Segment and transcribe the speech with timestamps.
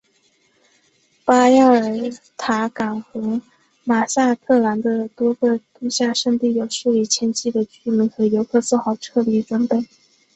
[1.25, 1.79] 巴亚尔
[2.35, 3.39] 塔港和
[3.83, 9.77] 马萨特兰的多个度假胜地有数以千计的居民和游客做好撤离准备。